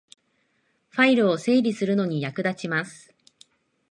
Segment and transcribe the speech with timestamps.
[0.89, 3.13] ファイルを整理するのに役立ちます